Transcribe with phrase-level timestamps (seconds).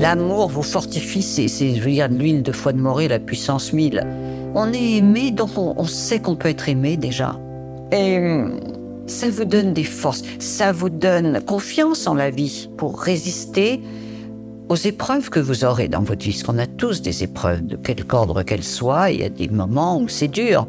[0.00, 4.02] L'amour vous fortifie, c'est, je veux l'huile de foie de morée, la puissance 1000.
[4.54, 7.38] On est aimé, donc on, sait qu'on peut être aimé déjà.
[7.92, 8.60] Et hum,
[9.06, 13.82] ça vous donne des forces, ça vous donne confiance en la vie pour résister
[14.70, 16.32] aux épreuves que vous aurez dans votre vie.
[16.32, 19.10] Parce qu'on a tous des épreuves, de quelque ordre qu'elles soient.
[19.10, 20.66] Il y a des moments où c'est dur.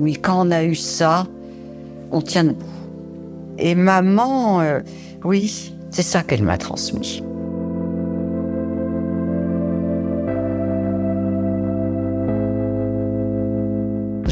[0.00, 1.26] Mais quand on a eu ça,
[2.12, 2.54] on tient
[3.56, 4.80] Et maman, euh,
[5.24, 7.22] oui, c'est ça qu'elle m'a transmis.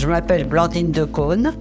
[0.06, 1.52] Je m'appelle Blandine de Cône.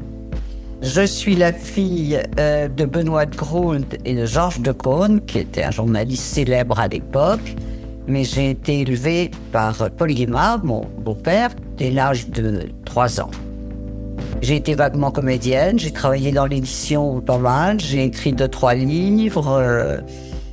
[0.83, 5.39] Je suis la fille euh, de Benoît de Grund et de Georges de Cône, qui
[5.39, 7.55] était un journaliste célèbre à l'époque.
[8.05, 13.31] Mais j'ai été élevée par Paul Guimard, mon beau-père, dès l'âge de 3 ans.
[14.43, 19.47] J'ai été vaguement comédienne, j'ai travaillé dans l'édition pas mal, j'ai écrit deux, trois livres.
[19.47, 19.97] Euh,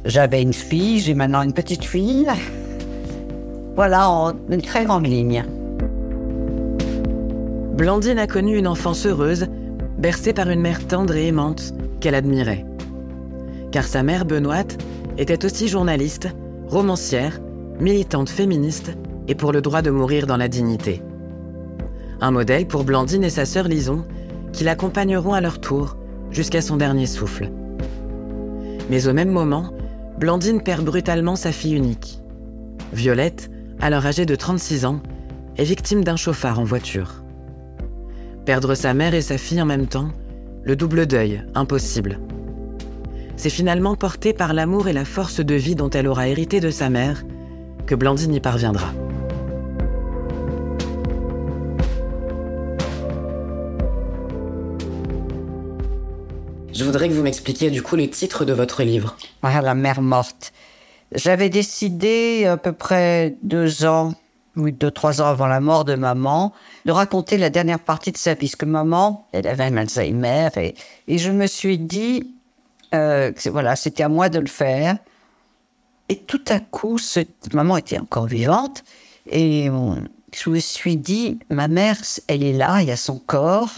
[0.06, 2.30] j'avais une fille, j'ai maintenant une petite fille.
[3.76, 5.44] Voilà, en une très grande ligne.
[7.72, 9.46] Blandine a connu une enfance heureuse,
[9.98, 12.66] bercée par une mère tendre et aimante qu'elle admirait.
[13.70, 14.64] Car sa mère, Benoît,
[15.16, 16.28] était aussi journaliste,
[16.68, 17.40] romancière,
[17.80, 18.92] militante féministe
[19.26, 21.02] et pour le droit de mourir dans la dignité.
[22.20, 24.04] Un modèle pour Blandine et sa sœur Lison,
[24.52, 25.96] qui l'accompagneront à leur tour
[26.30, 27.50] jusqu'à son dernier souffle.
[28.90, 29.72] Mais au même moment,
[30.18, 32.20] Blandine perd brutalement sa fille unique.
[32.92, 35.00] Violette, alors âgée de 36 ans,
[35.56, 37.21] est victime d'un chauffard en voiture.
[38.44, 40.10] Perdre sa mère et sa fille en même temps,
[40.64, 42.18] le double deuil, impossible.
[43.36, 46.70] C'est finalement porté par l'amour et la force de vie dont elle aura hérité de
[46.70, 47.22] sa mère
[47.86, 48.92] que Blandine y parviendra.
[56.72, 59.16] Je voudrais que vous m'expliquiez du coup le titre de votre livre.
[59.44, 60.52] la mère morte.
[61.14, 64.14] J'avais décidé à peu près deux ans
[64.56, 66.52] oui, deux, trois ans avant la mort de maman,
[66.84, 68.46] de raconter la dernière partie de sa vie.
[68.46, 70.48] Parce que maman, elle avait un Alzheimer.
[70.56, 70.74] Et,
[71.08, 72.34] et je me suis dit,
[72.94, 74.98] euh, voilà, c'était à moi de le faire.
[76.08, 76.98] Et tout à coup,
[77.54, 78.84] maman était encore vivante.
[79.30, 79.70] Et
[80.34, 81.96] je me suis dit, ma mère,
[82.28, 83.70] elle est là, il y a son corps,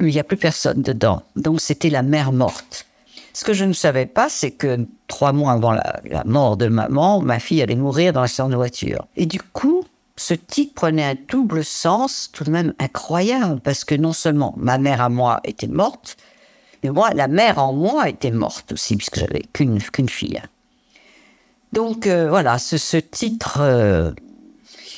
[0.00, 1.22] mais il n'y a plus personne dedans.
[1.36, 2.86] Donc c'était la mère morte.
[3.32, 7.20] Ce que je ne savais pas, c'est que trois mois avant la, mort de maman,
[7.20, 9.06] ma fille allait mourir dans l'accident de voiture.
[9.16, 9.84] Et du coup,
[10.16, 14.78] ce titre prenait un double sens tout de même incroyable, parce que non seulement ma
[14.78, 16.16] mère à moi était morte,
[16.82, 20.40] mais moi, la mère en moi était morte aussi, puisque j'avais qu'une qu'une fille.
[21.72, 24.10] Donc euh, voilà, ce, titre, euh,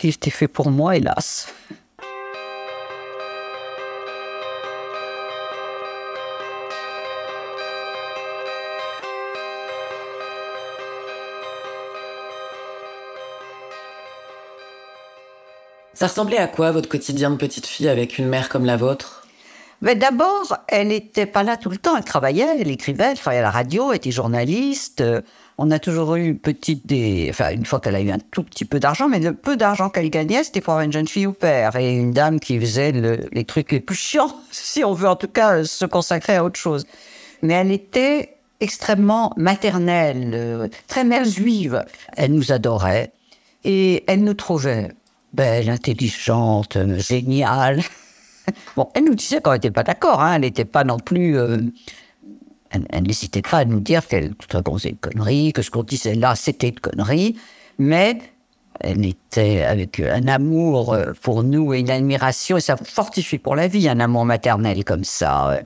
[0.03, 1.49] il était fait pour moi, hélas.
[16.03, 19.25] Ça ressemblait à quoi votre quotidien de petite fille avec une mère comme la vôtre?
[19.83, 21.97] Mais d'abord, elle n'était pas là tout le temps.
[21.97, 25.05] Elle travaillait, elle écrivait, elle travaillait à la radio, elle était journaliste.
[25.59, 28.65] On a toujours eu petite des, enfin une fois qu'elle a eu un tout petit
[28.65, 31.33] peu d'argent, mais le peu d'argent qu'elle gagnait, c'était pour avoir une jeune fille au
[31.33, 35.15] père et une dame qui faisait les trucs les plus chiants, si on veut en
[35.15, 36.85] tout cas se consacrer à autre chose.
[37.43, 41.85] Mais elle était extrêmement maternelle, euh, très mère juive.
[42.17, 43.13] Elle nous adorait
[43.63, 44.91] et elle nous trouvait
[45.33, 47.83] belle, intelligente, géniale.
[48.77, 51.39] bon, elle nous disait qu'on n'était pas d'accord, hein, elle n'était pas non plus...
[51.39, 51.59] Euh,
[52.71, 56.35] elle, n'hésitait pas à nous dire qu'elle faisait une connerie, que ce qu'on disait là,
[56.35, 57.37] c'était une connerie,
[57.79, 58.19] mais
[58.81, 63.57] elle était avec un amour euh, pour nous et une admiration, et ça fortifie pour
[63.57, 65.61] la vie, un amour maternel comme ça.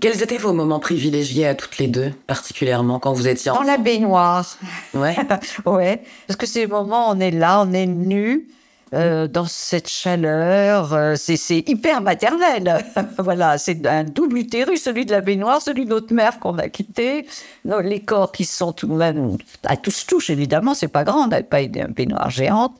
[0.00, 3.76] Quels étaient vos moments privilégiés à toutes les deux, particulièrement quand vous étiez Dans la
[3.76, 4.46] baignoire.
[4.94, 5.16] Ouais.
[5.66, 6.02] ouais.
[6.26, 8.48] Parce que ces moments, on est là, on est nus,
[8.94, 10.92] euh, dans cette chaleur.
[10.92, 12.84] Euh, c'est hyper maternel.
[13.18, 16.68] voilà, c'est un double utérus, celui de la baignoire, celui de notre mère qu'on a
[16.68, 17.26] quitté.
[17.64, 21.28] les corps qui sont tout de même à tous touche, évidemment, c'est pas grand, on
[21.28, 22.74] n'a pas une baignoire géante.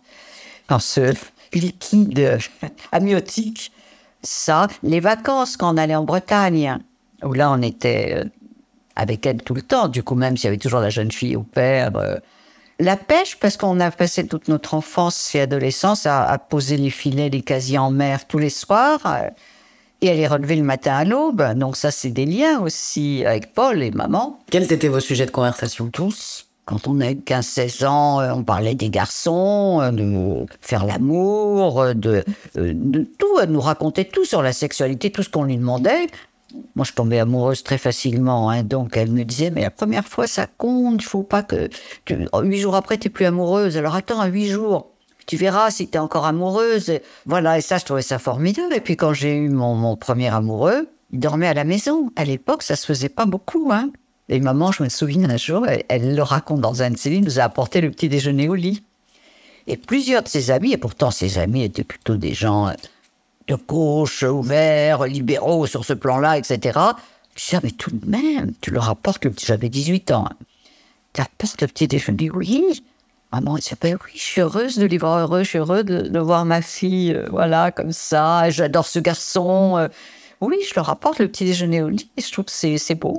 [0.68, 1.14] Dans ce
[1.54, 2.38] liquide
[2.92, 3.72] amniotique,
[4.22, 4.68] ça.
[4.82, 6.78] Les vacances, quand on allait en Bretagne,
[7.22, 8.24] où là, on était euh,
[8.96, 9.88] avec elle tout le temps.
[9.88, 11.90] Du coup, même s'il y avait toujours la jeune fille au père,
[12.82, 17.28] la pêche, parce qu'on a passé toute notre enfance et adolescence à, poser les filets,
[17.28, 19.28] les casiers en mer tous les soirs, euh,
[20.00, 21.42] et à les relever le matin à l'aube.
[21.54, 24.38] Donc ça, c'est des liens aussi avec Paul et maman.
[24.50, 26.46] Quels étaient vos sujets de conversation Tous.
[26.64, 32.24] Quand on avait 15-16 ans, euh, on parlait des garçons, euh, de faire l'amour, de,
[32.54, 33.38] de tout.
[33.40, 36.06] Elle nous racontait tout sur la sexualité, tout ce qu'on lui demandait.
[36.74, 40.26] Moi, je tombais amoureuse très facilement, hein, donc elle me disait, mais la première fois,
[40.26, 41.68] ça compte, il faut pas que...
[42.04, 42.26] Tu...
[42.42, 44.92] Huit jours après, tu plus amoureuse, alors attends, à huit jours,
[45.26, 46.92] tu verras si tu es encore amoureuse.
[47.26, 48.74] Voilà, et ça, je trouvais ça formidable.
[48.74, 52.10] Et puis quand j'ai eu mon, mon, premier amoureux, il dormait à la maison.
[52.16, 53.90] À l'époque, ça se faisait pas beaucoup, hein.
[54.28, 57.26] Et maman, je me souviens un jour, elle, le raconte dans un de ses livres,
[57.26, 58.82] nous a apporté le petit déjeuner au lit.
[59.66, 62.72] Et plusieurs de ses amis, et pourtant ses amis étaient plutôt des gens euh,
[63.48, 66.78] de gauche, ouverts, libéraux sur ce plan-là, etc.
[67.34, 70.26] Je disais, ah, mais tout de même, tu leur apportes petit, j'avais 18 ans.
[70.30, 70.36] Hein.
[71.12, 72.82] Tu apportes le petit déjeuner, oui.
[73.32, 76.18] Maman, elle s'appelle, oui, je suis heureuse de les voir heureux, je suis heureuse de,
[76.18, 79.78] voir ma fille, euh, voilà, comme ça, j'adore ce garçon.
[79.78, 79.88] Euh.
[80.42, 83.16] oui, je leur apporte le petit déjeuner au lit, et je trouve que c'est beau.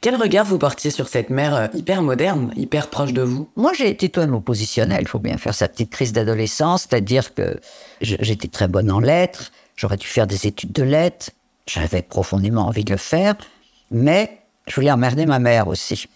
[0.00, 3.48] Quel regard vous portiez sur cette mère euh, hyper moderne, hyper proche de vous?
[3.56, 5.00] Moi, j'ai été totalement positionnelle.
[5.02, 7.58] Il faut bien faire sa petite crise d'adolescence, c'est-à-dire que
[8.00, 11.30] j'étais très bonne en lettres, j'aurais dû faire des études de lettres,
[11.66, 13.34] j'avais profondément envie de le faire,
[13.90, 16.08] mais je voulais emmerder ma mère aussi.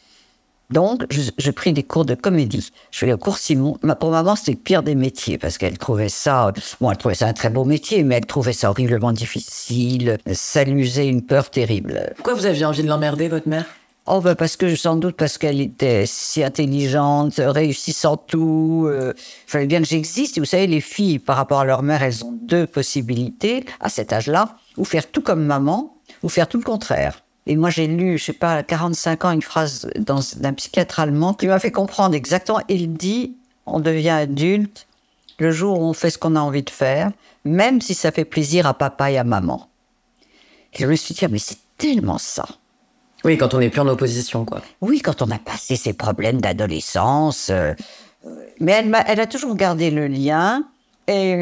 [0.70, 2.70] Donc, je, pris des cours de comédie.
[2.90, 3.76] Je allée au cours Simon.
[3.98, 7.26] Pour maman, c'était le pire des métiers parce qu'elle trouvait ça, bon, elle trouvait ça
[7.26, 10.18] un très beau métier, mais elle trouvait ça horriblement difficile.
[10.32, 12.12] S'amuser une peur terrible.
[12.16, 13.66] Pourquoi vous aviez envie de l'emmerder, votre mère?
[14.06, 18.86] Oh, ben parce que sans doute parce qu'elle était si intelligente, réussissant tout.
[18.88, 20.36] Euh, il fallait bien que j'existe.
[20.38, 23.88] Et vous savez, les filles, par rapport à leur mère, elles ont deux possibilités à
[23.88, 27.22] cet âge-là ou faire tout comme maman, ou faire tout le contraire.
[27.50, 31.34] Et moi, j'ai lu, je sais pas, à 45 ans, une phrase d'un psychiatre allemand
[31.34, 32.60] qui m'a fait comprendre exactement.
[32.68, 33.34] Il dit
[33.66, 34.86] on devient adulte
[35.40, 37.10] le jour où on fait ce qu'on a envie de faire,
[37.44, 39.68] même si ça fait plaisir à papa et à maman.
[40.74, 42.46] Et je me suis dit, ah, mais c'est tellement ça.
[43.24, 44.62] Oui, quand on n'est plus en opposition, quoi.
[44.80, 47.50] Oui, quand on a passé ses problèmes d'adolescence.
[47.50, 47.74] Euh,
[48.60, 50.62] mais elle, a, elle a toujours gardé le lien.
[51.08, 51.34] Et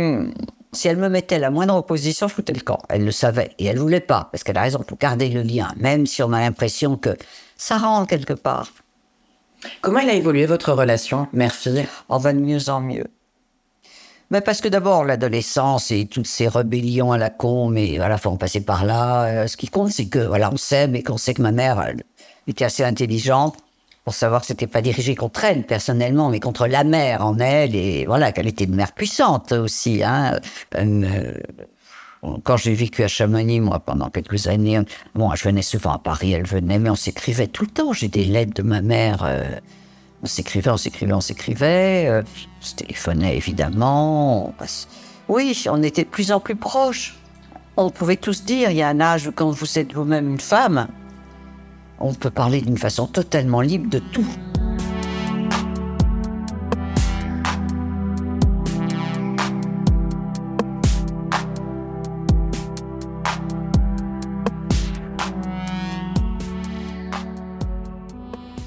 [0.73, 2.79] si elle me mettait la moindre opposition, je foutais le camp.
[2.89, 3.53] Elle le savait.
[3.59, 6.33] Et elle voulait pas, parce qu'elle a raison, pour garder le lien, même si on
[6.33, 7.17] a l'impression que
[7.57, 8.73] ça rentre quelque part.
[9.81, 13.07] Comment elle a évolué votre relation, mère-fille On va de mieux en mieux.
[14.31, 18.29] Mais parce que d'abord, l'adolescence et toutes ces rébellions à la con, mais voilà, faut
[18.29, 19.25] en passer par là.
[19.25, 21.81] Euh, ce qui compte, c'est que, voilà, on s'aime et qu'on sait que ma mère,
[21.81, 22.05] elle,
[22.47, 23.57] était assez intelligente
[24.09, 27.77] pour savoir que c'était pas dirigé contre elle personnellement, mais contre la mère en elle,
[27.77, 30.03] et voilà, qu'elle était une mère puissante aussi.
[30.03, 30.41] Hein.
[30.77, 31.35] Euh,
[32.43, 34.81] quand j'ai vécu à Chamonix, moi, pendant quelques années,
[35.15, 37.93] bon, je venais souvent à Paris, elle venait, mais on s'écrivait tout le temps.
[37.93, 39.25] J'ai des lettres de ma mère.
[39.25, 39.45] Euh,
[40.23, 42.07] on s'écrivait, on s'écrivait, on s'écrivait.
[42.09, 42.23] Euh,
[42.63, 44.55] on se téléphonait évidemment.
[45.29, 47.15] Oui, on était de plus en plus proches.
[47.77, 50.89] On pouvait tous dire, il y a un âge quand vous êtes vous-même une femme,
[52.01, 54.27] on peut parler d'une façon totalement libre de tout.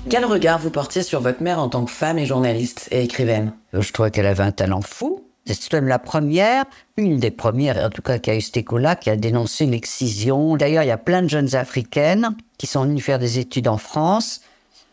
[0.09, 3.53] Quel regard vous portiez sur votre mère en tant que femme et journaliste et écrivaine?
[3.71, 5.30] Je trouvais qu'elle avait un talent fou.
[5.45, 6.65] C'est même la première,
[6.97, 10.55] une des premières, en tout cas, qui a eu cet écho-là, qui a dénoncé l'excision.
[10.55, 13.77] D'ailleurs, il y a plein de jeunes africaines qui sont venues faire des études en
[13.77, 14.41] France,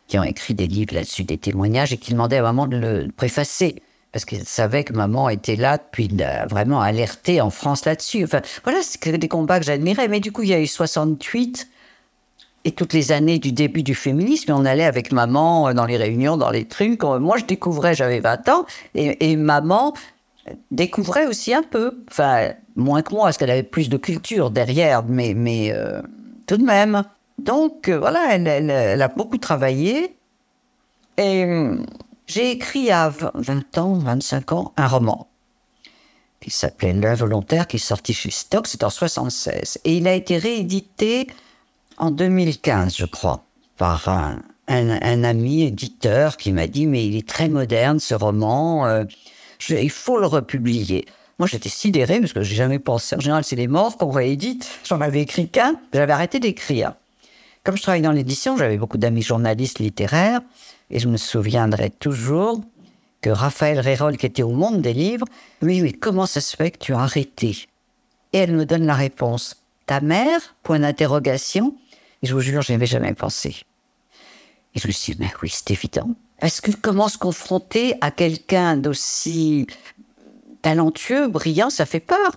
[0.06, 3.08] qui ont écrit des livres là-dessus, des témoignages, et qui demandaient à maman de le
[3.14, 3.82] préfacer.
[4.10, 6.10] Parce qu'elles savaient que maman était là, puis
[6.48, 8.24] vraiment alertée en France là-dessus.
[8.24, 10.08] Enfin, voilà, c'est des combats que j'admirais.
[10.08, 11.68] Mais du coup, il y a eu 68,
[12.64, 16.38] et toutes les années du début du féminisme, on allait avec maman dans les réunions,
[16.38, 17.02] dans les trucs.
[17.02, 19.92] Moi, je découvrais, j'avais 20 ans, et maman
[20.70, 22.02] découvrait aussi un peu.
[22.10, 26.00] Enfin, moins que moi, parce qu'elle avait plus de culture derrière, mais, mais euh,
[26.46, 27.04] tout de même.
[27.38, 30.16] Donc, euh, voilà, elle, a beaucoup travaillé.
[31.16, 31.76] Et euh,
[32.26, 35.28] j'ai écrit à 20 ans, 25 ans, un roman
[36.40, 39.80] qui s'appelait L'involontaire, qui est sorti chez Stock, c'est en 76.
[39.84, 41.26] Et il a été réédité
[41.96, 43.42] en 2015, je crois,
[43.76, 44.38] par un,
[44.68, 49.04] un, ami éditeur qui m'a dit, mais il est très moderne, ce roman
[49.68, 51.04] il faut le republier.
[51.38, 53.14] Moi, j'étais sidéré parce que j'ai jamais pensé.
[53.16, 54.68] En général, c'est les morts qu'on réédite.
[54.84, 55.76] J'en avais écrit qu'un.
[55.92, 56.94] J'avais arrêté d'écrire.
[57.62, 60.40] Comme je travaille dans l'édition, j'avais beaucoup d'amis journalistes littéraires.
[60.90, 62.60] Et je me souviendrai toujours
[63.20, 65.26] que Raphaël Rérol, qui était au monde des livres,
[65.60, 67.66] lui, mais comment ça se fait que tu as arrêté?
[68.32, 69.62] Et elle me donne la réponse.
[69.86, 70.56] Ta mère?
[70.62, 71.76] Point d'interrogation.
[72.22, 73.62] Et je vous jure, je n'y avais jamais pensé.
[74.74, 76.10] Et je me suis dit, mais oui, c'est évident.
[76.40, 79.66] Est-ce que comment se confronter à quelqu'un d'aussi
[80.62, 82.36] talentueux, brillant, ça fait peur.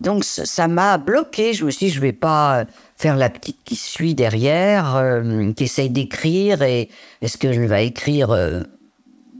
[0.00, 1.52] Donc ça m'a bloqué.
[1.52, 2.64] Je me suis dit, je vais pas
[2.96, 6.62] faire la petite qui suit derrière, euh, qui essaye d'écrire.
[6.62, 6.88] Et
[7.20, 8.62] est-ce que je vais écrire euh,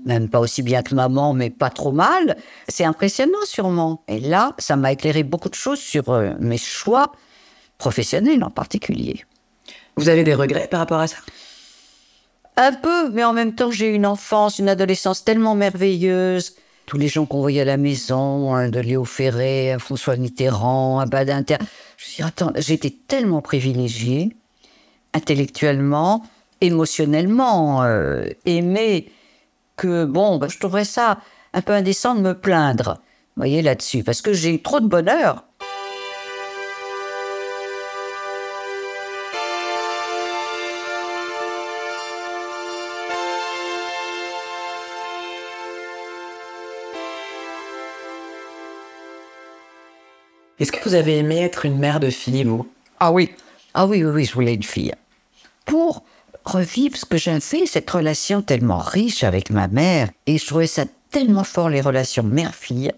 [0.05, 2.37] même pas aussi bien que maman, mais pas trop mal?
[2.69, 4.05] C'est impressionnant sûrement.
[4.07, 7.13] Et là, ça m'a éclairé beaucoup de choses sur euh, mes choix
[7.79, 9.25] professionnelle en particulier.
[9.97, 11.17] Vous avez des regrets par rapport à ça?
[12.57, 16.55] Un peu, mais en même temps, j'ai eu une enfance, une adolescence tellement merveilleuse.
[16.85, 21.07] Tous les gens qu'on voyait à la maison, hein, de Léo Ferré, François Mitterrand, à
[21.07, 21.57] Badinter.
[21.59, 24.37] Je me suis dit, attends, j'étais tellement privilégiée,
[25.15, 26.25] intellectuellement,
[26.61, 29.11] émotionnellement, euh, aimée,
[29.77, 31.21] que bon, bah, je trouverais ça
[31.55, 33.01] un peu indécent de me plaindre,
[33.37, 35.45] voyez, là-dessus, parce que j'ai eu trop de bonheur.
[50.63, 52.69] Est-ce que vous avez aimé être une mère de fille, vous?
[53.01, 53.31] Ah oui,
[53.75, 54.95] ah oui, oui, oui, je voulais une fille.
[55.65, 56.05] Pour
[56.45, 60.69] revivre ce que j'ai fait, cette relation tellement riche avec ma mère, et je trouvais
[60.69, 62.93] ça tellement fort, les relations mère-fille.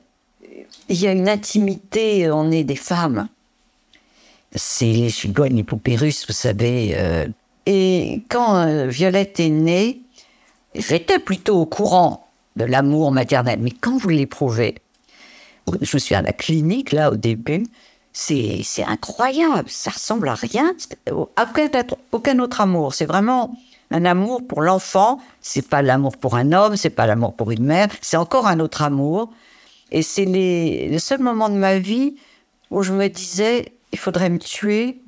[0.90, 3.28] Il y a une intimité, on est des femmes.
[4.54, 6.94] C'est les chigognes, les poupées russes, vous savez.
[6.99, 7.26] euh.
[7.64, 10.02] Et quand euh, Violette est née,
[10.75, 13.59] j'étais plutôt au courant de l'amour maternel.
[13.62, 14.75] Mais quand vous l'éprouvez,
[15.80, 17.64] je suis à la clinique, là, au début.
[18.12, 19.68] C'est, incroyable.
[19.68, 20.75] Ça ressemble à rien.
[22.12, 22.94] Aucun, autre amour.
[22.94, 23.56] C'est vraiment
[23.90, 25.21] un amour pour l'enfant.
[25.40, 27.88] C'est pas l'amour pour un homme, c'est pas l'amour pour une mère.
[28.00, 29.33] C'est encore un autre amour.
[29.90, 32.16] Et c'est le seul moment de ma vie
[32.71, 35.00] où je me disais, il faudrait me tuer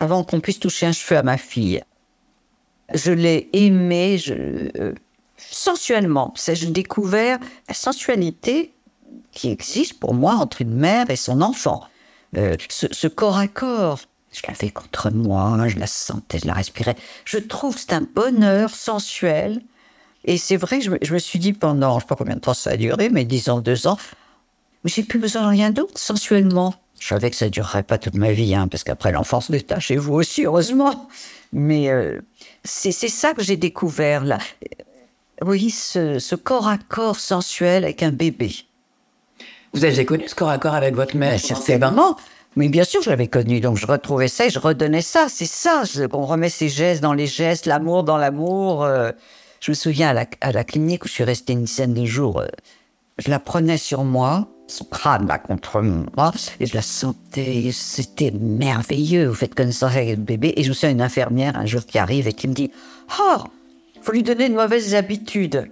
[0.00, 1.82] avant qu'on puisse toucher un cheveu à ma fille.
[2.94, 4.34] Je l'ai aimée je,
[4.78, 4.94] euh,
[5.36, 6.32] sensuellement.
[6.36, 8.72] C'est, j'ai découvert la sensualité
[9.32, 11.84] qui existe pour moi entre une mère et son enfant.
[12.36, 14.00] Euh, ce, corps à corps,
[14.32, 16.96] je l'avais contre moi, je la sentais, je la respirais.
[17.24, 19.60] Je trouve que c'est un bonheur sensuel.
[20.24, 22.34] Et c'est vrai je me, je me, suis dit pendant, je ne sais pas combien
[22.34, 23.96] de temps ça a duré, mais disons deux ans,
[24.82, 26.74] mais j'ai plus besoin de rien d'autre sensuellement.
[26.98, 29.80] Je savais que ça ne durerait pas toute ma vie, hein, parce qu'après l'enfance l'État
[29.80, 31.08] chez vous aussi, heureusement.
[31.52, 32.20] Mais euh,
[32.64, 34.38] c'est ça que j'ai découvert là.
[35.44, 38.65] Oui, ce, ce corps à corps sensuel avec un bébé.
[39.76, 42.16] Vous aviez connu ce corps à corps avec votre mère Certainement.
[42.56, 43.60] Mais bien sûr, je l'avais connu.
[43.60, 45.26] Donc, je retrouvais ça et je redonnais ça.
[45.28, 45.82] C'est ça.
[45.84, 48.84] Je, on remet ses gestes dans les gestes, l'amour dans l'amour.
[48.84, 49.12] Euh,
[49.60, 52.06] je me souviens à la, à la, clinique où je suis restée une dizaine de
[52.06, 52.40] jours.
[52.40, 52.46] Euh,
[53.18, 57.68] je la prenais sur moi, son crâne là contre moi, et je la sentais.
[57.70, 59.26] C'était merveilleux.
[59.26, 60.54] Vous faites connaissance avec le bébé.
[60.56, 62.70] Et je me souviens une infirmière un jour qui arrive et qui me dit
[63.20, 63.42] Oh,
[64.00, 65.70] faut lui donner de mauvaises habitudes.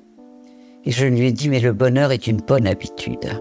[0.85, 3.41] Et je lui ai dit Mais le bonheur est une bonne habitude.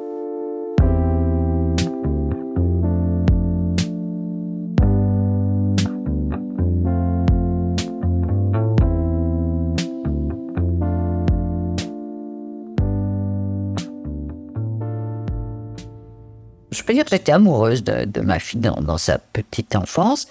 [16.74, 20.27] Je peux dire que j'étais amoureuse de, ma fille dans, dans, sa petite enfance.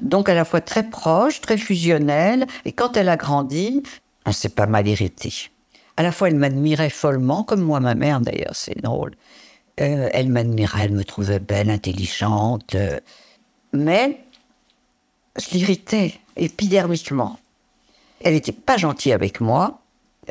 [0.00, 2.46] Donc à la fois très proche, très fusionnelle.
[2.64, 3.82] Et quand elle a grandi,
[4.26, 5.50] on s'est pas mal irrité.
[5.96, 9.16] À la fois, elle m'admirait follement, comme moi, ma mère d'ailleurs, c'est drôle.
[9.80, 12.74] Euh, elle m'admirait, elle me trouvait belle, intelligente.
[12.74, 13.00] Euh,
[13.72, 14.20] mais
[15.36, 17.38] je l'irritais épidermiquement.
[18.20, 19.80] Elle n'était pas gentille avec moi.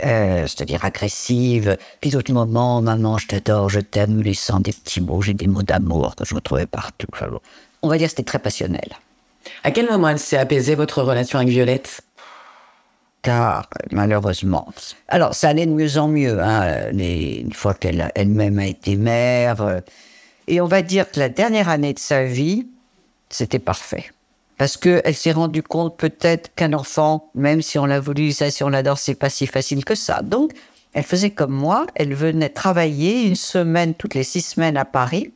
[0.05, 1.77] Euh, c'est-à-dire agressive.
[2.01, 5.63] Puis d'autres moments, maman, je t'adore, je t'aime, laissant des petits mots, j'ai des mots
[5.63, 7.07] d'amour que je retrouvais partout.
[7.81, 8.89] On va dire que c'était très passionnel.
[9.63, 12.01] À quel moment elle s'est apaisée votre relation avec Violette?
[13.23, 14.71] Tard, malheureusement.
[15.07, 18.95] Alors, ça allait de mieux en mieux, hein, les, une fois qu'elle elle-même a été
[18.95, 19.81] mère.
[20.47, 22.67] Et on va dire que la dernière année de sa vie,
[23.29, 24.11] c'était parfait
[24.57, 28.63] parce qu'elle s'est rendue compte peut-être qu'un enfant, même si on l'a voulu, ça, si
[28.63, 30.21] on l'adore, c'est pas si facile que ça.
[30.23, 30.51] Donc,
[30.93, 35.31] elle faisait comme moi, elle venait travailler une semaine, toutes les six semaines à Paris.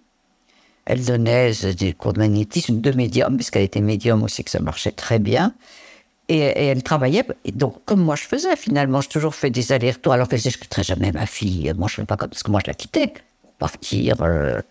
[0.85, 4.59] Elle donnait des cours de magnétisme, de médium, parce qu'elle était médium aussi, que ça
[4.59, 5.53] marchait très bien.
[6.27, 9.71] Et, et, elle travaillait, et donc, comme moi je faisais, finalement, j'ai toujours fait des
[9.71, 11.71] allers-retours, alors qu'elle disait, je ne quitterai jamais ma fille.
[11.77, 13.13] Moi, je ne fais pas comme, parce que moi, je la quittais.
[13.59, 14.61] Partir, euh,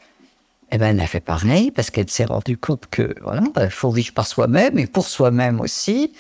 [0.72, 3.90] eh ben, elle a fait pareil parce qu'elle s'est rendue compte que voilà, il faut
[3.90, 6.12] vivre par soi-même et pour soi-même aussi.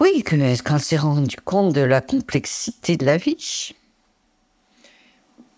[0.00, 3.74] Oui, quand elle s'est rendue compte de la complexité de la vie.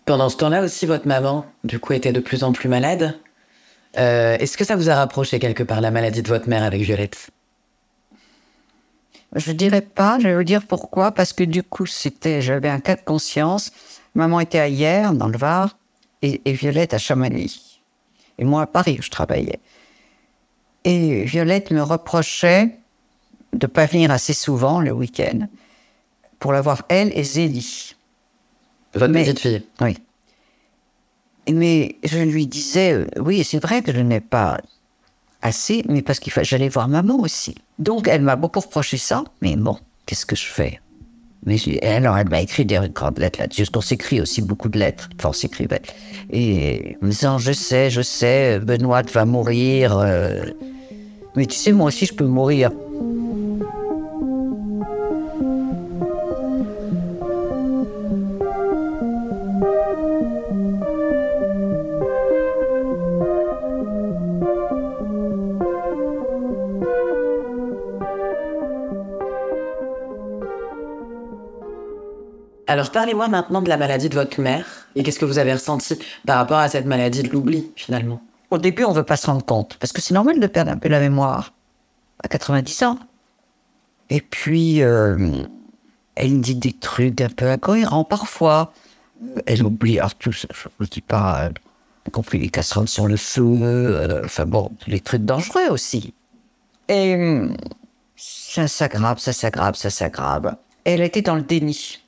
[0.05, 3.19] Pendant ce temps-là aussi, votre maman, du coup, était de plus en plus malade.
[3.97, 6.81] Euh, Est-ce que ça vous a rapproché quelque part la maladie de votre mère avec
[6.81, 7.29] Violette?
[9.35, 10.17] Je dirais pas.
[10.19, 11.11] Je vais vous dire pourquoi.
[11.11, 13.71] Parce que du coup, c'était, j'avais un cas de conscience.
[14.15, 15.77] Maman était à Hier, dans le Var,
[16.21, 17.68] et, et Violette à Chamonix.
[18.39, 19.59] Et moi, à Paris, où je travaillais.
[20.85, 22.77] Et Violette me reprochait
[23.53, 25.47] de pas venir assez souvent le week-end
[26.39, 27.95] pour l'avoir, elle et Zélie.
[28.93, 29.97] Votre mais, petite fille Oui.
[31.51, 34.59] Mais je lui disais, oui, c'est vrai que je n'ai pas
[35.41, 37.55] assez, mais parce qu'il j'allais voir maman aussi.
[37.77, 40.79] Donc elle m'a beaucoup reproché ça, mais bon, qu'est-ce que je fais?
[41.45, 44.77] Mais alors, elle m'a écrit des grandes lettres là-dessus, parce qu'on s'écrit aussi beaucoup de
[44.77, 45.09] lettres.
[45.17, 45.81] Enfin, on s'écrivait.
[46.31, 49.97] Et me disant, je sais, je sais, Benoît va mourir.
[49.97, 50.43] Euh,
[51.35, 52.71] mais tu sais, moi aussi, je peux mourir.
[72.69, 74.63] Alors parlez-moi maintenant de la maladie de votre mère
[74.95, 75.97] et qu'est-ce que vous avez ressenti
[76.27, 78.21] par rapport à cette maladie de l'oubli finalement?
[78.51, 80.69] Au début, on ne veut pas se rendre compte parce que c'est normal de perdre
[80.69, 81.51] un peu la mémoire
[82.23, 82.99] à 90 ans.
[84.11, 85.17] Et puis, euh,
[86.13, 88.71] elle dit des trucs un peu incohérents parfois.
[89.47, 90.45] Elle oublie tout je
[90.79, 91.49] ne dis pas, euh,
[92.11, 96.13] compris les casseroles sur le feu, euh, enfin bon, les trucs dangereux aussi.
[96.87, 97.17] Et
[98.15, 100.55] ça s'aggrave, ça s'aggrave, ça s'aggrave.
[100.83, 101.99] Elle était dans le déni.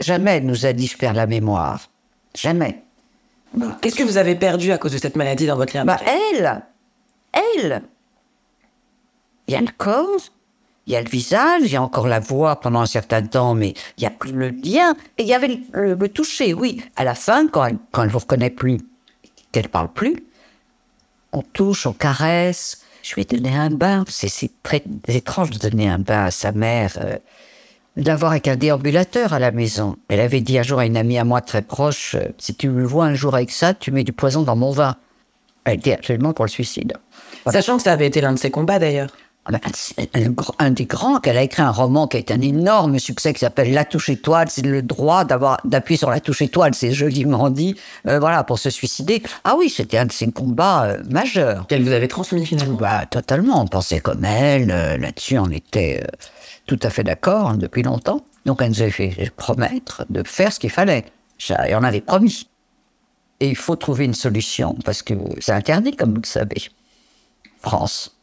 [0.00, 1.88] Jamais elle nous a dit je perds la mémoire.
[2.34, 2.82] Jamais.
[3.80, 6.62] Qu'est-ce que vous avez perdu à cause de cette maladie dans votre lien Bah elle
[7.32, 7.82] Elle
[9.46, 10.20] Il y a le corps,
[10.86, 13.54] il y a le visage, il y a encore la voix pendant un certain temps,
[13.54, 14.94] mais il n'y a plus le lien.
[15.16, 16.82] Et il y avait le, toucher, oui.
[16.96, 18.78] À la fin, quand elle, quand elle vous reconnaît plus,
[19.52, 20.24] qu'elle parle plus,
[21.32, 22.82] on touche, on caresse.
[23.02, 24.04] Je lui ai donné un bain.
[24.08, 26.98] C'est très étrange de donner un bain à sa mère.
[27.00, 27.16] Euh,
[27.98, 29.96] d'avoir avec un déambulateur à la maison.
[30.08, 32.68] Elle avait dit un jour à une amie à moi très proche, euh, si tu
[32.68, 34.96] me vois un jour avec ça, tu mets du poison dans mon vin.
[35.64, 36.94] Elle était absolument pour le suicide.
[37.46, 39.10] Sachant que ça avait été l'un de ses combats d'ailleurs.
[39.44, 39.60] Ah ben,
[40.58, 43.40] un, des grands, qu'elle a écrit un roman qui a été un énorme succès qui
[43.40, 44.48] s'appelle La touche étoile.
[44.50, 47.74] C'est le droit d'avoir d'appuyer sur la touche étoile, c'est joliment dit.
[48.06, 49.22] Euh, voilà, pour se suicider.
[49.44, 51.66] Ah oui, c'était un de ses combats euh, majeurs.
[51.66, 52.76] Qu'elle vous avait transmis finalement.
[52.76, 53.62] Bah totalement.
[53.62, 54.66] On pensait comme elle.
[54.66, 56.04] Là-dessus, on était
[56.68, 58.24] tout à fait d'accord hein, depuis longtemps.
[58.46, 61.06] Donc elle nous a fait promettre de faire ce qu'il fallait.
[61.66, 62.48] Et on avait promis.
[63.40, 66.70] Et il faut trouver une solution, parce que c'est interdit, comme vous le savez.
[67.60, 68.16] France.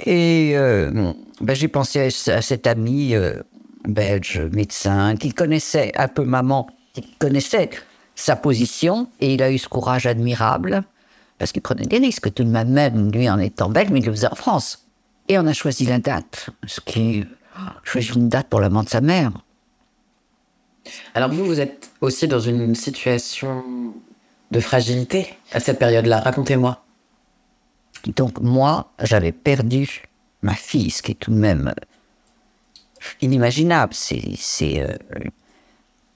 [0.00, 3.42] Et euh, ben, j'ai pensé à, cet ami euh,
[3.86, 7.70] belge, médecin, qui connaissait un peu maman, qui connaissait
[8.14, 10.84] sa position, et il a eu ce courage admirable,
[11.38, 14.12] parce qu'il prenait des risques, tout de même, lui en étant belge, mais il le
[14.12, 14.86] faisait en France.
[15.28, 17.24] Et on a choisi la date, ce qui
[17.82, 19.32] choisi une date pour la mort de sa mère.
[21.14, 23.64] Alors vous, vous êtes aussi dans une situation
[24.50, 26.20] de fragilité à cette période-là.
[26.20, 26.84] Racontez-moi.
[28.16, 30.02] Donc moi, j'avais perdu
[30.42, 33.94] ma fille, ce qui est tout de même euh, inimaginable.
[33.94, 34.94] C'est euh,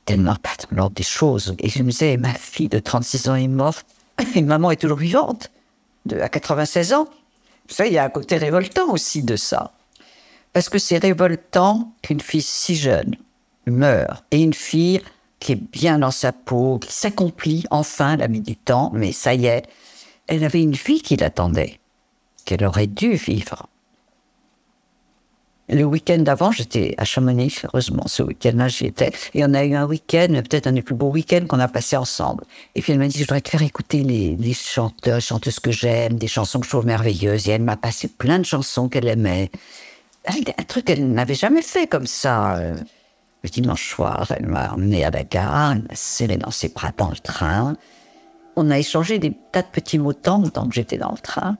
[0.05, 1.55] tellement pas dans l'ordre des choses.
[1.59, 3.87] Et je me disais, ma fille de 36 ans est morte,
[4.35, 5.51] et maman est toujours vivante,
[6.07, 7.09] de, à 96 ans.
[7.69, 9.73] Vous savez, il y a un côté révoltant aussi de ça.
[10.59, 13.15] Parce que c'est révoltant qu'une fille si jeune
[13.69, 14.25] meure.
[14.33, 15.01] Et une fille
[15.39, 19.35] qui est bien dans sa peau, qui s'accomplit enfin, la mis du temps, mais ça
[19.35, 19.63] y est,
[20.27, 21.79] elle avait une fille qui l'attendait,
[22.45, 23.69] qu'elle aurait dû vivre.
[25.69, 29.13] Le week-end d'avant, j'étais à Chamonix, heureusement, ce week-end-là, j'y étais.
[29.35, 31.97] Et on a eu un week-end, peut-être un des plus beaux week-ends qu'on a passé
[31.97, 32.43] ensemble.
[32.75, 35.71] Et puis elle m'a dit, je voudrais te faire écouter les, les chanteurs, chanteuses que
[35.71, 37.49] j'aime, des chansons que je trouve merveilleuses.
[37.49, 39.53] Et elle m'a passé plein de chansons qu'elle aimait
[40.27, 42.57] un truc qu'elle n'avait jamais fait comme ça.
[42.57, 42.75] Euh,
[43.45, 46.93] le dimanche soir, elle m'a emmené à la gare, elle m'a serré dans ses bras
[46.97, 47.77] dans le train.
[48.57, 51.57] On a échangé des tas de petits mots tant que j'étais dans le train.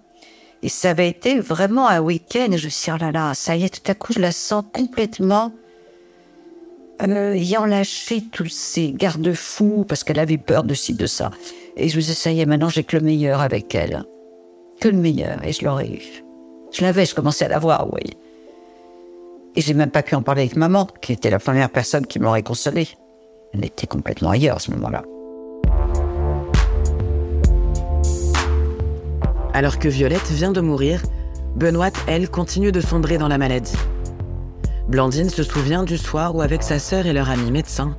[0.63, 2.49] Et ça avait été vraiment un week-end.
[2.57, 4.33] je me suis dit, oh là là, ça y est, tout à coup, je la
[4.33, 5.53] sens complètement
[7.01, 11.31] euh, ayant lâché tous ces garde-fous parce qu'elle avait peur de ci, de ça.
[11.77, 14.03] Et je me disais, ça y est, maintenant, j'ai que le meilleur avec elle.
[14.81, 15.45] Que le meilleur.
[15.45, 16.25] Et je l'aurais eu.
[16.73, 18.17] Je l'avais, je commençais à l'avoir, oui.
[19.59, 22.21] Et j'ai même pas pu en parler avec maman, qui était la première personne qui
[22.21, 22.87] m'aurait consolé.
[23.53, 25.03] Elle était complètement ailleurs à ce moment-là.
[29.53, 31.03] Alors que Violette vient de mourir,
[31.57, 33.75] Benoît, elle, continue de sombrer dans la maladie.
[34.87, 37.99] Blandine se souvient du soir où, avec sa sœur et leur ami médecin,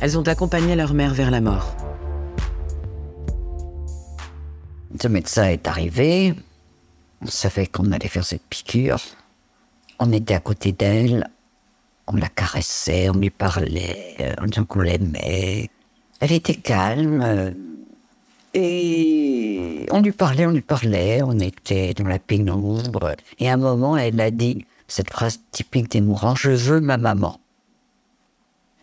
[0.00, 1.74] elles ont accompagné leur mère vers la mort.
[5.00, 6.36] Ce médecin est arrivé.
[7.22, 9.00] On savait qu'on allait faire cette piqûre.
[9.98, 11.28] On était à côté d'elle,
[12.06, 15.70] on la caressait, on lui parlait, on disait qu'on l'aimait.
[16.20, 17.20] Elle était calme.
[17.22, 17.50] Euh,
[18.54, 23.14] et on lui parlait, on lui parlait, on était dans la pénombre.
[23.38, 26.98] Et à un moment, elle a dit cette phrase typique des mourants, je veux ma
[26.98, 27.40] maman.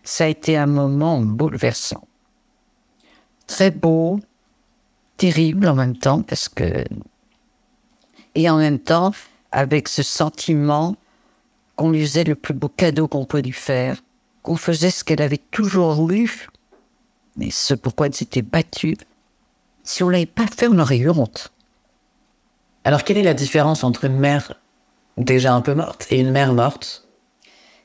[0.04, 2.08] Ça a été un moment bouleversant.
[3.46, 4.20] Très beau,
[5.18, 6.84] terrible en même temps, parce que
[8.36, 9.12] Et en même temps,
[9.52, 10.96] avec ce sentiment
[11.76, 13.98] qu'on lui faisait le plus beau cadeau qu'on peut lui faire,
[14.44, 16.48] qu'on faisait ce qu'elle avait toujours voulu,
[17.38, 18.98] mais ce pourquoi elle s'était battue.
[19.84, 21.52] Si on l'avait pas fait, on aurait eu honte.
[22.84, 24.54] Alors, quelle est la différence entre une mère
[25.18, 27.08] déjà un peu morte et une mère morte?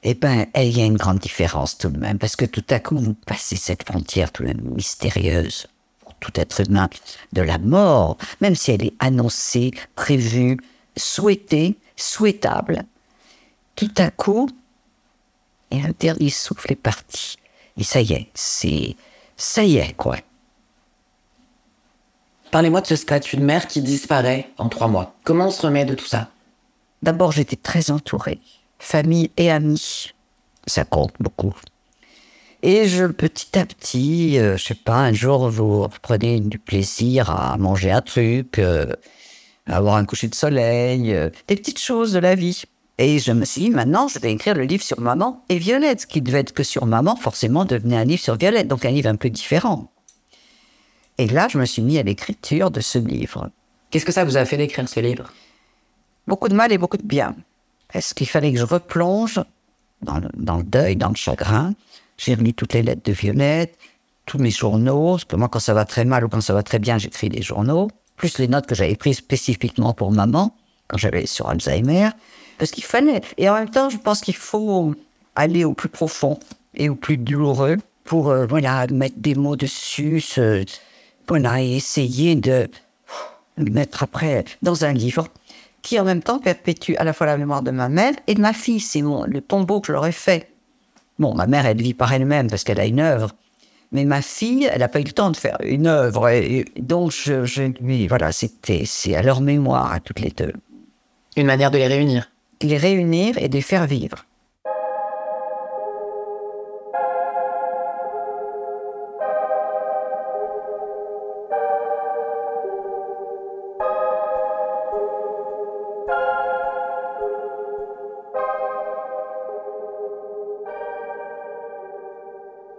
[0.03, 2.79] Eh ben, il y a une grande différence tout de même, parce que tout à
[2.79, 5.66] coup, vous passez cette frontière tout de même mystérieuse
[6.00, 6.90] pour tout être humain
[7.33, 10.59] de la mort, même si elle est annoncée, prévue,
[10.97, 12.85] souhaitée, souhaitable.
[13.77, 14.49] Tout à coup,
[15.71, 17.37] et un dernier souffle est parti.
[17.77, 18.97] Et ça y est, c'est,
[19.37, 20.17] ça y est, quoi.
[22.53, 25.17] Parlez-moi de ce statut de mère qui disparaît en trois mois.
[25.25, 26.31] Comment on se remet de tout ça?
[27.03, 28.39] D'abord, j'étais très entourée,
[28.79, 30.13] famille et amis.
[30.67, 31.55] Ça compte beaucoup.
[32.63, 37.29] Et je, petit à petit, euh, je sais pas, un jour, vous prenez du plaisir
[37.29, 38.87] à manger un truc, euh,
[39.66, 42.62] avoir un coucher de soleil, euh, des petites choses de la vie.
[42.98, 46.03] Et je me suis dit, maintenant, je vais écrire le livre sur maman et Violette.
[46.03, 48.90] Ce qui devait être que sur maman, forcément, devenait un livre sur Violette, donc un
[48.90, 49.90] livre un peu différent.
[51.18, 53.50] Et là, je me suis mis à l'écriture de ce livre.
[53.90, 55.33] Qu'est-ce que ça vous a fait d'écrire ce livre?
[56.27, 57.35] Beaucoup de mal et beaucoup de bien.
[57.92, 59.40] Est-ce qu'il fallait que je replonge
[60.03, 61.74] dans le, dans le deuil, dans le chagrin?
[62.16, 63.77] J'ai relu toutes les lettres de Violette,
[64.27, 66.62] tous mes journaux, parce que moi, quand ça va très mal ou quand ça va
[66.62, 70.57] très bien, j'écris des journaux, plus les notes que j'avais prises spécifiquement pour maman,
[70.88, 72.11] quand j'avais sur Alzheimer,
[72.59, 73.22] parce qu'il fallait.
[73.38, 74.94] Et en même temps, je pense qu'il faut
[75.35, 76.38] aller au plus profond
[76.74, 80.22] et au plus douloureux pour, euh, voilà, mettre des mots dessus,
[81.27, 82.68] voilà, et essayer de
[83.59, 85.29] mettre après dans un livre
[85.83, 88.40] qui en même temps perpétue à la fois la mémoire de ma mère et de
[88.40, 88.81] ma fille.
[88.81, 90.50] C'est le tombeau que je leur ai fait.
[91.18, 93.31] Bon, ma mère, elle vit par elle-même parce qu'elle a une œuvre.
[93.95, 96.29] Mais ma fille, elle n'a pas eu le temps de faire une œuvre.
[96.29, 100.53] Et, donc, je, voilà, c'était, c'est à leur mémoire, à toutes les deux.
[101.37, 102.29] Une manière de les réunir.
[102.61, 104.27] Les réunir et de les faire vivre.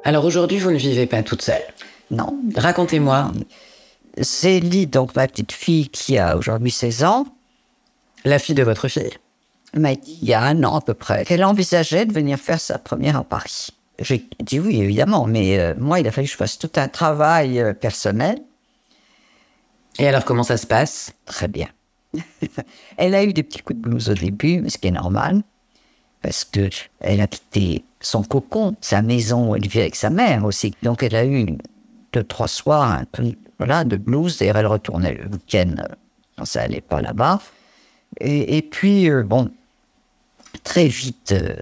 [0.06, 1.64] Alors aujourd'hui, vous ne vivez pas toute seule.
[2.12, 2.38] Non.
[2.56, 3.32] Racontez-moi.
[4.22, 7.26] Célie, donc ma petite fille qui a aujourd'hui 16 ans,
[8.24, 9.18] La fille de votre fille.
[9.74, 12.62] m'a dit il y a un an à peu près qu'elle envisageait de venir faire
[12.62, 13.70] sa première à Paris.
[13.98, 16.88] J'ai dit oui, évidemment, mais euh, moi, il a fallu que je fasse tout un
[16.88, 18.38] travail euh, personnel.
[19.98, 21.14] Et alors, comment ça se passe?
[21.26, 21.68] Très bien.
[22.98, 25.42] elle a eu des petits coups de blues au début, ce qui est normal,
[26.26, 26.70] parce que
[27.02, 30.74] elle a quitté son cocon, sa maison où elle vivait avec sa mère aussi.
[30.82, 31.46] Donc elle a eu
[32.14, 33.04] deux, trois soirs
[33.60, 35.94] un de blues, et elle retournait le week-end euh,
[36.36, 37.40] quand ça allait pas là-bas.
[38.20, 39.52] Et, puis, euh, bon,
[40.64, 41.56] très vite, euh,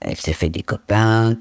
[0.00, 1.36] elle s'est fait des copains.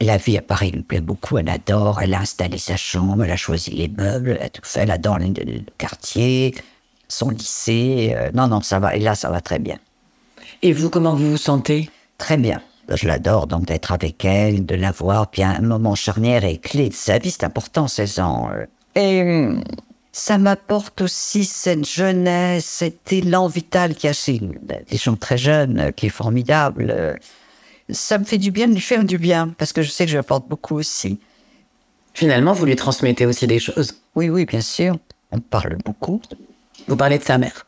[0.00, 3.30] La vie à Paris lui plaît beaucoup, elle adore, elle a installé sa chambre, elle
[3.32, 6.54] a choisi les meubles, elle a tout fait, elle adore le, le quartier,
[7.08, 8.14] son lycée.
[8.34, 9.78] non, non, ça va, et là, ça va très bien.
[10.62, 11.90] Et vous, comment vous vous sentez?
[12.18, 12.60] Très bien.
[12.88, 16.88] Je l'adore, donc d'être avec elle, de la voir, puis un moment charnière et clé
[16.88, 18.50] de sa vie, c'est important, 16 ans.
[18.52, 18.66] euh.
[18.94, 19.64] Et hum,
[20.12, 25.38] ça m'apporte aussi cette jeunesse, cet élan vital qu'il y a chez des gens très
[25.38, 26.92] jeunes, euh, qui est formidable.
[26.94, 27.14] euh.
[27.90, 30.10] Ça me fait du bien de lui faire du bien, parce que je sais que
[30.10, 31.18] je lui apporte beaucoup aussi.
[32.14, 33.94] Finalement, vous lui transmettez aussi des choses.
[34.14, 34.96] Oui, oui, bien sûr.
[35.30, 36.20] On parle beaucoup.
[36.88, 37.66] Vous parlez de sa mère.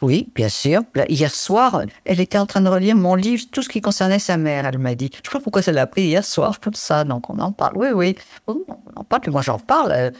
[0.00, 0.82] Oui, bien sûr.
[1.08, 4.36] Hier soir, elle était en train de relire mon livre, tout ce qui concernait sa
[4.36, 5.10] mère, elle m'a dit.
[5.12, 7.76] Je sais pas pourquoi ça l'a appris hier soir, comme ça, donc on en parle.
[7.76, 8.16] Oui, oui.
[8.46, 8.58] On
[8.96, 10.10] en parle, puis moi j'en parle euh,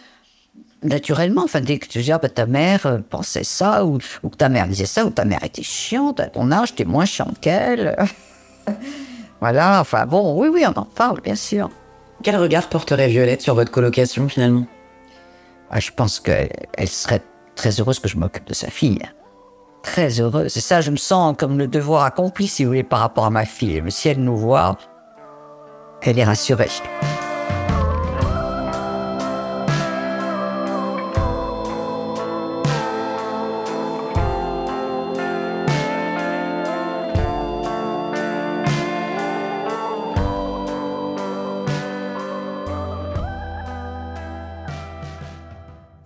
[0.82, 1.44] naturellement.
[1.44, 4.36] Enfin, dès que tu dis, ah, ben, ta mère euh, pensait ça, ou, ou que
[4.36, 7.40] ta mère disait ça, ou ta mère était chiante, à ton âge, t'es moins chiante
[7.40, 7.96] qu'elle.
[9.40, 11.70] voilà, enfin bon, oui, oui, on en parle, bien sûr.
[12.22, 14.66] Quel regard porterait Violette sur votre colocation, finalement?
[15.70, 16.50] Ah, je pense qu'elle
[16.86, 17.22] serait
[17.56, 19.00] très heureuse que je m'occupe de sa fille.
[19.82, 20.56] Très heureuse.
[20.56, 23.30] Et ça, je me sens comme le devoir accompli, si vous voulez, par rapport à
[23.30, 23.82] ma fille.
[23.88, 24.78] Si elle nous voit,
[26.00, 26.70] elle est rassurée.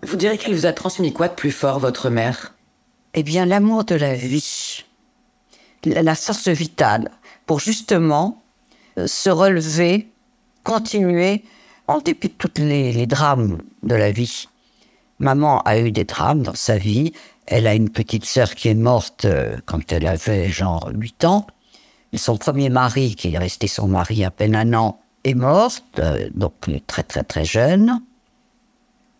[0.02, 2.55] Vous direz qu'elle vous a transmis quoi de plus fort, votre mère?
[3.18, 4.84] Eh bien, l'amour de la vie,
[5.86, 7.10] la, force vitale,
[7.46, 8.42] pour justement
[8.98, 10.12] euh, se relever,
[10.64, 11.42] continuer,
[11.88, 14.48] en dépit de tous les, drames de la vie.
[15.18, 17.14] Maman a eu des drames dans sa vie.
[17.46, 21.46] Elle a une petite sœur qui est morte euh, quand elle avait genre 8 ans.
[22.12, 26.28] Son premier mari, qui est resté son mari à peine un an, est mort, euh,
[26.34, 26.52] donc
[26.86, 27.98] très très très jeune.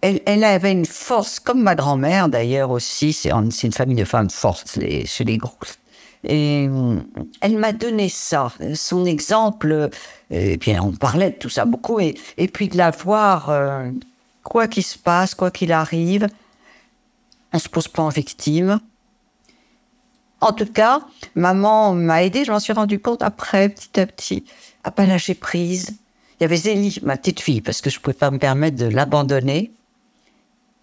[0.03, 4.05] Elle, avait une force, comme ma grand-mère d'ailleurs aussi, c'est un- c'est une famille de
[4.05, 5.79] femmes fortes les, chez les grosses.
[6.25, 6.99] Et euh,
[7.41, 9.91] elle m'a donné ça, son exemple.
[10.31, 12.01] Et puis on parlait de tout ça beaucoup.
[12.01, 12.15] Et,
[12.53, 13.91] puis de la voir, euh,
[14.43, 16.29] quoi qu'il se passe, quoi qu'il arrive,
[17.53, 18.81] elle se pose pas en victime.
[20.41, 21.01] En tout cas,
[21.35, 24.45] maman m'a aidé, je m'en suis rendu compte après, petit à petit,
[24.85, 25.97] à pas lâcher prise.
[26.39, 28.87] Il y avait Zélie, ma petite fille, parce que je pouvais pas me permettre de
[28.87, 29.73] l'abandonner.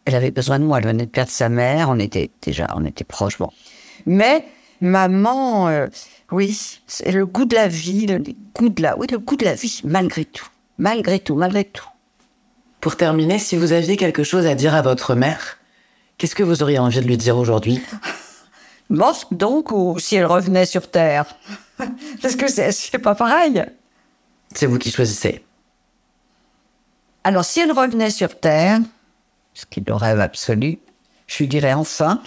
[0.05, 2.83] Elle avait besoin de moi, elle venait de perdre sa mère, on était déjà, on
[2.85, 3.49] était proches, bon.
[4.05, 4.45] Mais
[4.81, 5.87] maman, euh,
[6.31, 8.21] oui, c'est le goût de la vie, le
[8.53, 11.87] goût de la, oui, le goût de la vie, malgré tout, malgré tout, malgré tout.
[12.81, 15.57] Pour terminer, si vous aviez quelque chose à dire à votre mère,
[16.17, 17.81] qu'est-ce que vous auriez envie de lui dire aujourd'hui?
[18.89, 21.25] Morte donc, ou si elle revenait sur Terre?
[22.21, 23.63] Parce que c'est c'est pas pareil.
[24.53, 25.43] C'est vous qui choisissez.
[27.23, 28.79] Alors, si elle revenait sur Terre,
[29.53, 30.79] ce qui est le rêve absolu,
[31.27, 32.21] je lui dirais enfin.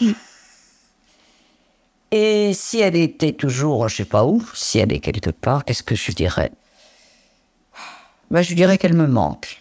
[2.10, 5.82] Et si elle était toujours, je sais pas où, si elle est quelque part, qu'est-ce
[5.82, 6.52] que je lui dirais?
[8.30, 9.58] Ben, Je lui dirais qu'elle me manque.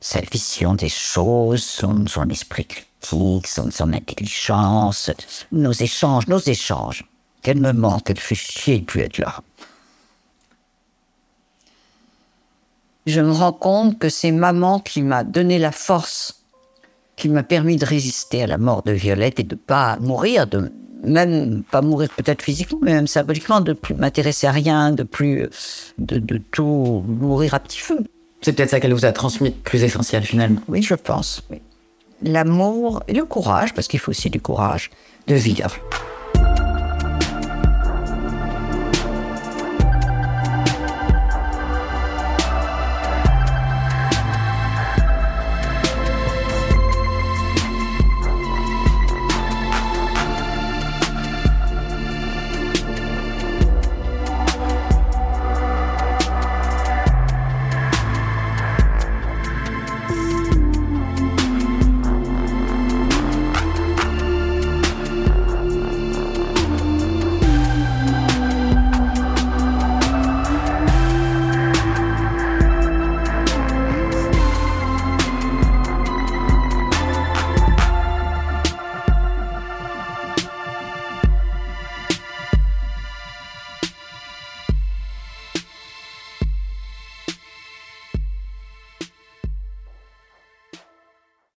[0.00, 5.10] Sa vision des choses, son, son esprit critique, son, son intelligence,
[5.52, 7.04] nos échanges, nos échanges.
[7.42, 9.42] Qu'elle me manque, elle fait chier de plus être là.
[13.06, 16.41] je me rends compte que c'est maman qui m'a donné la force,
[17.22, 20.72] qui m'a permis de résister à la mort de Violette et de pas mourir, de
[21.04, 25.48] même pas mourir peut-être physiquement, mais même symboliquement, de plus m'intéresser à rien, de plus
[25.98, 28.00] de, de tout mourir à petit feu.
[28.40, 30.60] C'est peut-être ça qu'elle vous a transmis de plus essentiel finalement.
[30.66, 31.42] Oui, je pense.
[31.48, 31.62] oui.
[32.24, 34.90] L'amour et le courage, parce qu'il faut aussi du courage
[35.28, 35.76] de vivre.